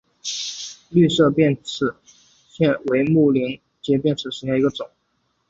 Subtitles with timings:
[0.89, 1.93] 绿色变齿
[2.49, 4.89] 藓为木灵藓科变齿藓属下的一个种。